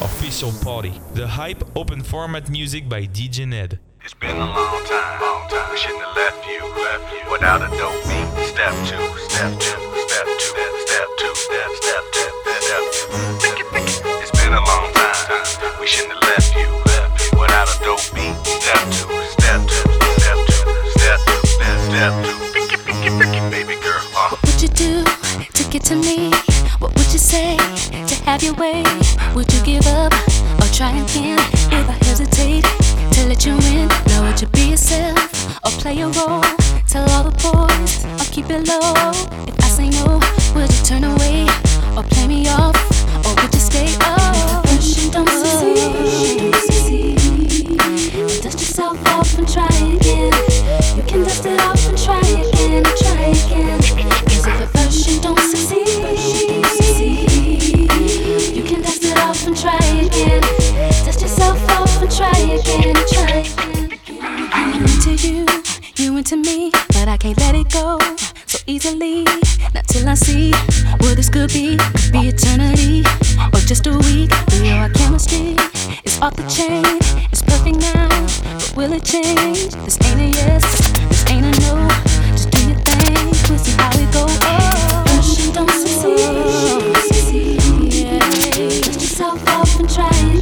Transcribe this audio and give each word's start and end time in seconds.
Official 0.00 0.52
Party, 0.64 1.00
the 1.14 1.26
hype 1.26 1.62
open 1.76 2.02
format 2.02 2.48
music 2.48 2.88
by 2.88 3.02
DJ 3.02 3.46
Ned. 3.46 3.78
It's 4.04 4.14
been 4.14 4.36
a 4.36 4.46
long 4.46 4.84
time, 4.86 5.20
long 5.20 5.48
time. 5.50 5.70
We 5.70 5.76
shouldn't 5.76 6.02
have 6.04 6.16
left 6.16 6.46
you, 6.46 6.62
left 6.82 7.12
you 7.12 7.30
without 7.30 7.60
a 7.60 7.68
dope 7.76 8.00
beat. 8.08 8.28
Step 8.48 8.72
two, 8.88 9.04
step 9.28 9.52
two, 9.60 9.76
step 10.08 10.26
two, 10.40 10.64
step 10.86 11.08
two, 11.18 11.34
step, 11.34 11.70
step, 11.80 12.02
step, 12.12 12.32
step 12.64 12.82
two. 12.96 14.08
It's 14.22 14.30
been 14.40 14.54
a 14.54 14.64
long 14.64 14.92
time. 14.94 15.80
We 15.80 15.86
shouldn't 15.86 16.14
have 16.14 16.22
left 16.22 16.56
you, 16.56 16.68
left 16.86 17.20
you 17.20 17.40
without 17.40 17.68
a 17.68 17.76
dope 17.84 18.08
beat. 18.14 18.36
Step 18.46 18.84
two, 18.88 19.12
step 19.36 19.60
two, 19.68 19.84
step 20.16 20.38
two, 20.48 20.64
step 20.96 21.18
two, 21.28 21.46
step, 21.46 21.76
step 21.92 22.12
two. 22.24 22.36
Picky, 22.56 22.76
picky, 22.88 23.10
picky, 23.20 23.40
baby 23.52 23.76
girl. 23.82 24.00
Uh. 24.16 24.30
What 24.32 24.40
would 24.46 24.62
you 24.62 24.68
do 24.68 25.04
to 25.04 25.62
get 25.68 25.84
to 25.84 25.96
me? 25.96 26.37
Have 28.38 28.42
your 28.44 28.54
way? 28.54 28.82
Would 29.34 29.52
you 29.52 29.62
give 29.64 29.86
up 29.86 30.12
or 30.60 30.68
try 30.72 30.90
again 30.90 31.38
if 31.72 31.88
I 31.88 31.96
hesitate? 32.04 32.64
to 33.12 33.26
let 33.26 33.44
you 33.44 33.54
in. 33.74 33.88
Now 34.06 34.22
would 34.22 34.40
you 34.40 34.46
be 34.48 34.70
yourself 34.70 35.18
or 35.64 35.72
play 35.80 36.00
a 36.00 36.08
role? 36.08 36.44
Tell 36.86 37.08
all 37.10 37.24
the 37.24 37.34
boys 37.42 38.04
or 38.04 38.30
keep 38.30 38.46
it 38.50 38.68
low. 38.68 39.10
If 39.48 39.58
I 39.64 39.68
say 39.68 39.88
no, 39.90 40.20
would 40.54 40.70
you 40.70 40.84
turn 40.84 41.04
away 41.04 41.46
or 41.96 42.04
play 42.04 42.28
me 42.28 42.48
off 42.48 42.76
or 43.26 43.34
would 43.42 43.52
you 43.52 43.60
stay? 43.60 43.88
up? 44.00 44.18
Oh, 44.18 44.62
don't 45.10 45.28
succeed, 45.28 47.16
dust 48.42 48.60
yourself 48.60 48.98
off 49.08 49.38
and 49.38 49.48
try 49.48 49.66
again. 49.66 50.32
You 50.96 51.02
can 51.02 51.24
dust 51.24 51.46
it 51.46 51.58
off 51.60 51.84
and 51.88 51.98
try 51.98 52.20
again 52.20 52.84
try 52.98 53.34
again. 53.34 53.78
Cause 54.28 54.46
if 54.46 54.60
at 54.60 54.68
first 54.68 55.08
you 55.08 55.20
don't 55.20 55.38
succeed, 55.40 55.97
Not 68.88 69.86
till 69.86 70.08
I 70.08 70.14
see 70.14 70.50
what 71.00 71.16
this 71.16 71.28
could 71.28 71.52
be, 71.52 71.76
could 71.76 72.10
be 72.10 72.28
eternity 72.28 73.04
or 73.52 73.60
just 73.60 73.86
a 73.86 73.90
week. 73.90 74.32
We 74.50 74.60
know 74.62 74.78
our 74.78 74.88
chemistry 74.88 75.56
is 76.04 76.18
off 76.22 76.34
the 76.36 76.44
chain, 76.48 76.86
it's 77.30 77.42
perfect 77.42 77.80
now, 77.80 78.08
but 78.56 78.76
will 78.76 78.94
it 78.94 79.04
change? 79.04 79.74
This 79.84 79.98
ain't 80.06 80.20
a 80.20 80.28
yes, 80.34 80.64
this 81.10 81.22
ain't 81.28 81.44
a 81.44 81.50
no. 81.60 81.86
Just 82.32 82.50
do 82.50 82.66
your 82.66 82.78
thing, 82.78 83.26
we'll 83.50 83.58
see 83.58 83.76
how 83.76 83.90
it 83.92 84.10
go. 84.10 84.24
Oh, 84.26 85.04
don't 85.52 85.70
succeed. 85.70 87.60
Yeah. 87.92 88.18
Dust 88.80 89.00
yourself 89.02 89.46
off 89.48 89.78
and 89.78 89.90
try 89.90 90.08
again. 90.08 90.37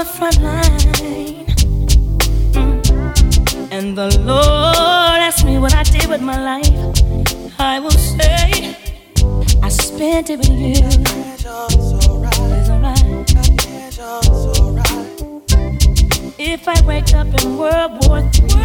The 0.00 0.06
front 0.06 0.40
line, 0.40 0.78
mm, 2.54 3.68
and 3.70 3.98
the 3.98 4.08
Lord 4.20 5.20
asks 5.28 5.44
me 5.44 5.58
what 5.58 5.74
I 5.74 5.82
did 5.82 6.06
with 6.08 6.22
my 6.22 6.40
life, 6.42 6.72
I 7.58 7.80
will 7.80 7.90
say, 7.90 8.76
I 9.62 9.68
spent 9.68 10.30
it 10.30 10.38
with 10.38 10.48
you. 10.48 10.88
It's 11.36 12.70
alright. 12.70 13.04
If 16.38 16.66
I 16.66 16.80
wake 16.86 17.12
up 17.12 17.26
in 17.42 17.58
World 17.58 17.92
War 18.06 18.20
III, 18.20 18.56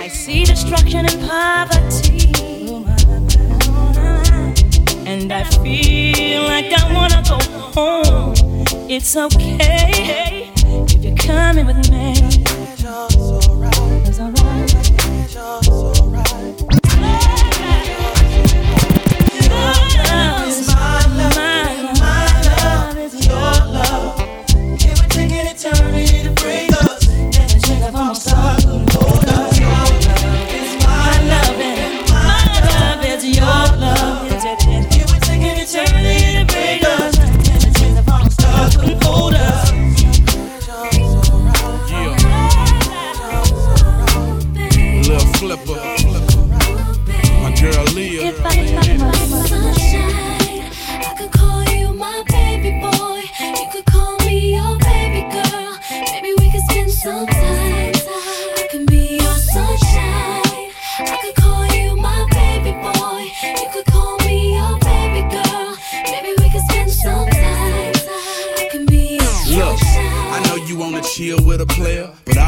I 0.00 0.08
see 0.08 0.44
destruction 0.44 1.04
and 1.04 1.20
poverty. 1.28 2.73
And 5.14 5.32
I 5.32 5.44
feel 5.44 6.42
like 6.42 6.72
I 6.72 6.92
wanna 6.92 7.22
go 7.22 7.38
home. 7.70 8.34
It's 8.90 9.16
okay 9.16 10.50
if 10.56 11.04
you're 11.04 11.14
coming 11.14 11.66
with 11.66 11.88
me. 11.88 12.14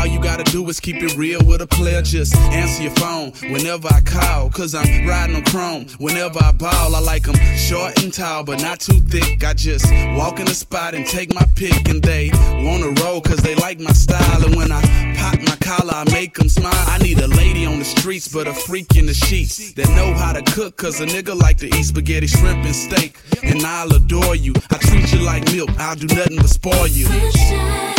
All 0.07 0.13
you 0.13 0.21
gotta 0.21 0.45
do 0.45 0.69
is 0.69 0.79
keep 0.79 0.97
it 1.03 1.17
real 1.17 1.41
with 1.45 1.61
a 1.61 1.67
player. 1.67 2.01
Just 2.01 2.35
answer 2.37 2.85
your 2.85 2.93
phone 2.93 3.33
whenever 3.51 3.89
I 3.89 4.01
call, 4.03 4.51
cause 4.51 4.75
I'm 4.75 5.07
riding 5.07 5.35
on 5.35 5.45
chrome. 5.45 5.87
Whenever 5.99 6.39
I 6.43 6.53
ball, 6.53 6.95
I 6.95 7.01
like 7.01 7.27
'em 7.27 7.35
short 7.57 8.01
and 8.03 8.13
tall, 8.13 8.45
but 8.45 8.63
not 8.63 8.79
too 8.81 9.01
thick. 9.01 9.43
I 9.43 9.53
just 9.55 9.87
walk 10.17 10.39
in 10.39 10.47
the 10.47 10.55
spot 10.55 10.95
and 10.95 11.05
take 11.07 11.35
my 11.35 11.45
pick, 11.57 11.89
and 11.89 12.01
they 12.03 12.31
wanna 12.65 12.91
roll 13.03 13.21
cause 13.21 13.39
they 13.39 13.57
like 13.57 13.81
my 13.81 13.93
style. 13.93 14.45
And 14.45 14.55
when 14.55 14.71
I 14.71 14.81
pop 15.17 15.41
my 15.43 15.57
collar, 15.61 15.95
I 15.95 16.05
make 16.13 16.39
'em 16.39 16.49
smile. 16.49 16.85
I 16.95 16.99
need 16.99 17.19
a 17.19 17.29
lady 17.29 17.67
on 17.67 17.79
the 17.81 17.85
streets, 17.85 18.29
but 18.29 18.47
a 18.47 18.55
freak 18.55 18.97
in 18.97 19.07
the 19.07 19.15
sheets 19.15 19.73
that 19.73 19.89
know 19.91 20.15
how 20.15 20.33
to 20.33 20.43
cook, 20.43 20.77
cause 20.77 21.01
a 21.01 21.07
nigga 21.07 21.35
like 21.35 21.59
to 21.59 21.67
eat 21.67 21.85
spaghetti, 21.85 22.29
shrimp, 22.29 22.65
and 22.65 22.77
steak. 22.77 23.17
And 23.43 23.61
I'll 23.67 23.93
adore 23.93 24.37
you. 24.37 24.55
I 24.71 24.77
treat 24.77 25.13
you 25.13 25.21
like 25.21 25.51
milk, 25.53 25.71
I'll 25.79 25.97
do 25.97 26.07
nothing 26.15 26.37
but 26.37 26.51
spoil 26.51 26.87
you. 26.87 27.07
sunshine. 27.07 27.95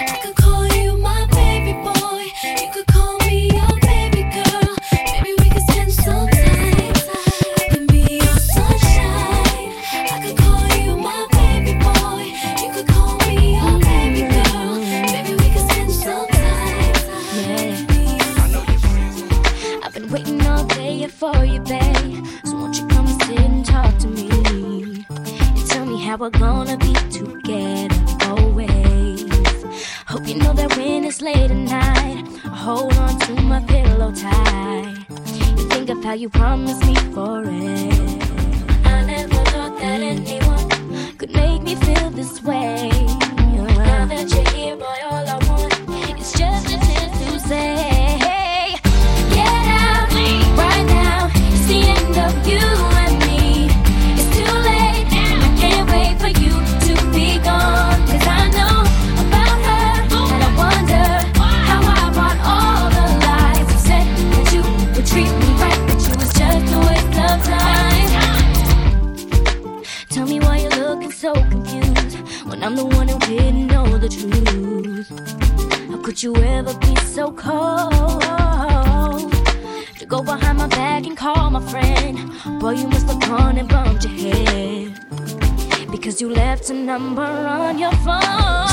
I 0.00 0.16
could 0.22 0.34
call 0.34 0.66
you 0.66 0.93
how 26.16 26.18
we're 26.18 26.30
gonna 26.30 26.76
be 26.76 26.92
together 27.10 27.94
always. 28.28 29.24
Hope 30.14 30.28
you 30.28 30.36
know 30.36 30.52
that 30.52 30.76
when 30.76 31.02
it's 31.04 31.20
late 31.20 31.50
at 31.50 31.56
night, 31.56 32.24
I 32.44 32.48
hold 32.48 32.96
on 32.98 33.18
to 33.18 33.32
my 33.42 33.58
pillow 33.64 34.12
tight. 34.12 34.94
You 35.58 35.68
think 35.68 35.90
of 35.90 36.04
how 36.04 36.12
you 36.12 36.28
promised 36.28 36.86
me 36.86 36.94
forever. 37.12 37.48
I 38.84 39.04
never 39.06 39.34
thought 39.50 39.76
that 39.80 40.00
anyone 40.00 41.16
could 41.18 41.32
make 41.32 41.62
me 41.62 41.74
feel 41.74 42.10
this 42.10 42.40
way. 42.44 43.23
Because 86.04 86.20
you 86.20 86.28
left 86.28 86.68
a 86.68 86.74
number 86.74 87.22
on 87.22 87.78
your 87.78 87.90
phone. 88.04 88.64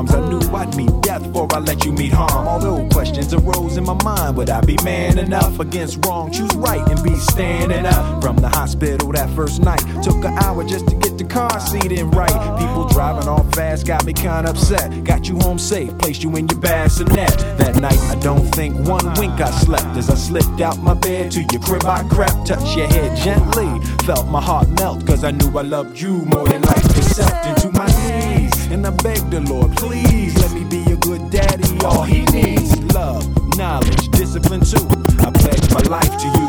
Arms, 0.00 0.14
I 0.14 0.28
knew 0.28 0.56
I'd 0.56 0.76
meet 0.76 1.02
death 1.02 1.22
before 1.24 1.48
I 1.52 1.58
let 1.58 1.84
you 1.84 1.92
meet 1.92 2.12
harm. 2.12 2.46
Although 2.48 2.88
questions 2.88 3.32
arose 3.34 3.76
in 3.76 3.84
my 3.84 3.98
mind, 4.02 4.36
would 4.36 4.50
I 4.50 4.60
be 4.60 4.76
man 4.84 5.18
enough 5.18 5.60
against 5.60 6.04
wrong? 6.06 6.32
Choose 6.32 6.54
right 6.56 6.86
and 6.88 7.02
be 7.02 7.14
standing 7.16 7.86
up. 7.86 8.22
From 8.22 8.36
the 8.36 8.48
hospital 8.48 9.12
that 9.12 9.28
first 9.30 9.62
night, 9.62 9.82
took 10.02 10.24
an 10.24 10.38
hour 10.38 10.64
just 10.64 10.88
to 10.88 10.94
get 10.96 11.18
the 11.18 11.24
car 11.24 11.60
seat 11.60 11.92
in 11.92 12.10
right. 12.12 12.58
People 12.58 12.88
driving 12.88 13.28
off 13.28 13.52
fast 13.54 13.86
got 13.86 14.04
me 14.04 14.12
kinda 14.12 14.50
upset. 14.50 15.04
Got 15.04 15.28
you 15.28 15.38
home 15.38 15.58
safe, 15.58 15.96
placed 15.98 16.22
you 16.22 16.34
in 16.36 16.48
your 16.48 16.60
bassinet. 16.60 17.36
That 17.58 17.76
night, 17.76 18.00
I 18.10 18.14
don't 18.16 18.46
think 18.54 18.76
one 18.88 19.06
wink 19.14 19.40
I 19.40 19.50
slept 19.50 19.96
as 19.96 20.08
I 20.08 20.14
slipped 20.14 20.60
out 20.60 20.78
my 20.78 20.94
bed 20.94 21.30
to 21.32 21.42
your 21.42 21.60
crib. 21.60 21.84
I 21.84 22.02
crept, 22.08 22.46
touched 22.46 22.76
your 22.76 22.86
head 22.86 23.16
gently, 23.16 23.68
felt 24.04 24.28
my 24.28 24.40
heart 24.40 24.68
melt, 24.68 25.06
cause 25.06 25.24
I 25.24 25.30
knew 25.30 25.50
I 25.58 25.62
loved 25.62 26.00
you 26.00 26.24
more 26.26 26.46
than 26.48 26.62
life 26.62 26.84
itself. 26.96 27.30
Into 27.46 27.70
my 27.72 27.86
knees, 27.86 28.29
and 28.70 28.86
I 28.86 28.90
beg 28.90 29.18
the 29.30 29.40
Lord, 29.40 29.76
please 29.76 30.36
let 30.38 30.52
me 30.52 30.64
be 30.64 30.82
a 30.92 30.96
good 30.96 31.30
daddy. 31.30 31.78
All 31.84 32.02
he 32.02 32.22
needs 32.26 32.78
love, 32.94 33.24
knowledge, 33.56 34.08
discipline 34.10 34.60
too. 34.60 34.86
I 35.18 35.30
pledge 35.30 35.70
my 35.74 35.82
life 35.82 36.16
to 36.18 36.26
you. 36.26 36.39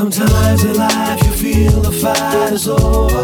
Sometimes 0.00 0.64
in 0.64 0.76
life 0.76 1.22
you 1.26 1.30
feel 1.30 1.82
the 1.82 1.92
fight 1.92 2.54
is 2.54 2.66
over, 2.66 3.20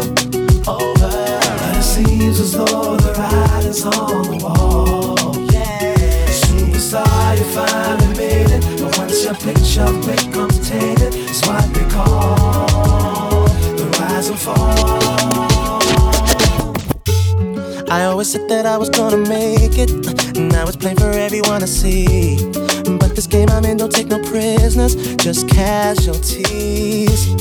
over, 0.69 1.11
and 1.11 1.75
it 1.75 1.81
seems 1.81 2.39
as 2.39 2.51
though 2.51 2.95
the 2.97 3.13
writing's 3.17 3.83
on 3.83 4.21
the 4.29 4.37
wall. 4.43 5.17
Yeah. 5.51 6.27
Superstar, 6.27 7.35
you 7.35 7.45
finally 7.45 8.15
made 8.15 8.51
it, 8.51 8.61
but 8.79 8.95
once 8.99 9.23
your 9.25 9.33
picture 9.33 9.91
becomes 10.05 10.69
tainted, 10.69 11.15
it's 11.15 11.41
what 11.47 11.65
they 11.73 11.83
call 11.89 13.47
the 13.75 13.85
rise 13.99 14.29
and 14.29 14.37
fall. 14.37 15.81
I 17.89 18.03
always 18.03 18.31
said 18.31 18.47
that 18.49 18.67
I 18.67 18.77
was 18.77 18.91
gonna 18.91 19.17
make 19.17 19.79
it, 19.79 19.89
and 20.37 20.53
I 20.53 20.63
was 20.63 20.75
playing 20.77 20.97
for 20.97 21.09
everyone 21.09 21.61
to 21.61 21.67
see. 21.67 22.66
This 23.17 23.25
game 23.25 23.49
I'm 23.49 23.65
in 23.65 23.77
don't 23.77 23.91
take 23.91 24.09
no 24.09 24.19
prisoners, 24.29 24.93
just 25.15 25.49
casualties. 25.49 27.33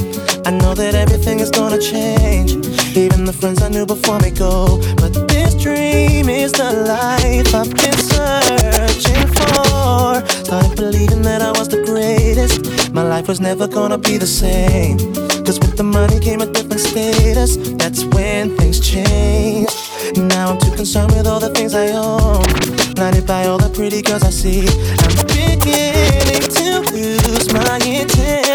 I 0.46 0.50
know 0.50 0.72
that 0.72 0.94
everything 0.94 1.40
is 1.40 1.50
gonna 1.50 1.78
change, 1.78 2.52
even 2.96 3.26
the 3.26 3.32
friends 3.34 3.60
I 3.60 3.68
knew 3.68 3.84
before 3.84 4.18
me 4.20 4.30
go. 4.30 4.80
But 4.96 5.28
this 5.28 5.52
dream 5.54 6.30
is 6.30 6.52
the 6.52 6.72
life 6.88 7.54
I've 7.54 7.68
been 7.76 7.98
searching 8.08 9.26
for. 9.36 10.24
Started 10.46 10.76
believing 10.76 11.20
that 11.28 11.42
I 11.42 11.50
was 11.58 11.68
the 11.68 11.84
greatest. 11.84 12.90
My 12.94 13.02
life 13.02 13.28
was 13.28 13.42
never 13.42 13.68
gonna 13.68 13.98
be 13.98 14.16
the 14.16 14.26
same. 14.26 14.96
Cause 15.44 15.60
with 15.60 15.76
the 15.76 15.84
money 15.84 16.18
came 16.20 16.40
a 16.40 16.46
different 16.46 16.80
status. 16.80 17.58
That's 17.76 18.02
when 18.16 18.56
things 18.56 18.80
change. 18.80 19.68
Now 20.16 20.52
I'm 20.52 20.58
too 20.58 20.74
concerned 20.74 21.12
with 21.12 21.26
all 21.26 21.38
the 21.38 21.50
things 21.50 21.74
I 21.74 21.88
own. 21.88 22.44
Blinded 22.94 23.26
by 23.26 23.44
all 23.44 23.58
the 23.58 23.68
pretty 23.68 24.00
girls 24.00 24.22
I 24.22 24.30
see. 24.30 24.64
I'm 25.04 25.25
beginning 25.66 26.48
to 26.48 26.80
lose 26.92 27.52
my 27.52 27.78
integrity. 27.82 28.45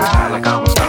like 0.00 0.46
I 0.46 0.58
was 0.58 0.79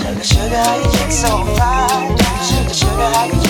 Sugar, 0.00 0.24
sugar, 0.24 0.56
I 0.56 0.82
get 0.92 1.12
so 1.12 1.44
fine. 1.56 2.16
Sugar, 2.48 2.72
sugar, 2.72 3.02
I 3.02 3.28
get 3.28 3.34
so 3.34 3.46
high. 3.46 3.49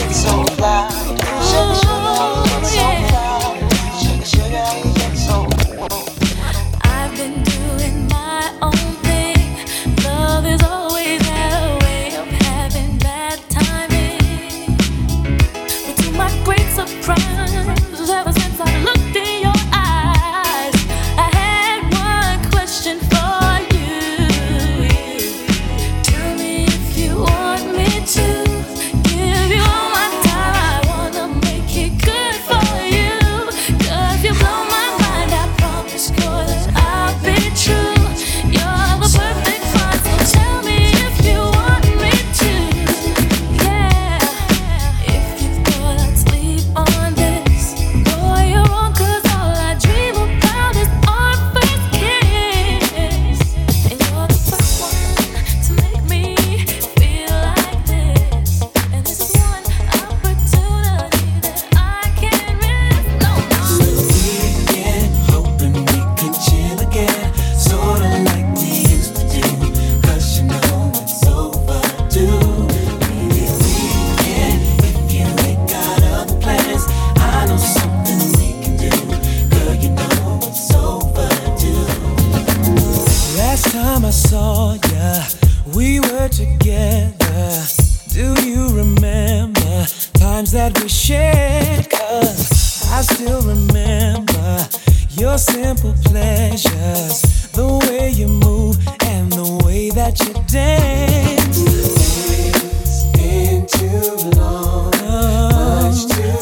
together. 86.31 87.65
Do 88.09 88.35
you 88.47 88.69
remember 88.69 89.87
times 90.15 90.53
that 90.53 90.79
we 90.81 90.89
shared? 90.89 91.91
Cause 91.91 92.85
I 92.91 93.03
still 93.03 93.43
remember 93.43 94.69
your 95.11 95.39
simple 95.39 95.95
pleasures, 96.05 97.23
the 97.53 97.79
way 97.89 98.11
you 98.11 98.29
move 98.29 98.77
and 99.05 99.33
the 99.33 99.63
way 99.65 99.91
that 99.91 100.19
you 100.21 100.33
dance. 100.47 101.59
Days 102.33 103.05
into 103.19 104.39
long, 104.39 104.91
much 104.91 106.07
too 106.07 106.40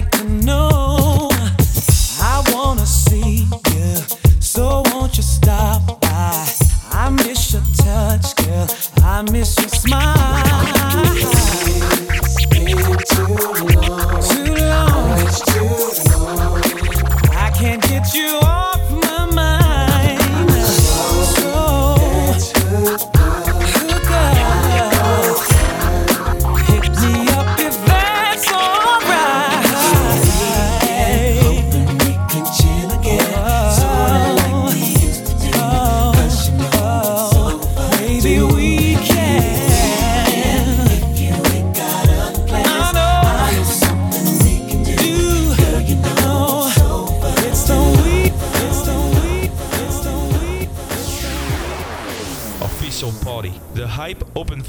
like 0.00 0.10
to 0.12 0.24
know. 0.24 0.77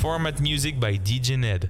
Format 0.10 0.42
music 0.42 0.80
by 0.80 0.98
DJ 0.98 1.38
Ned. 1.38 1.70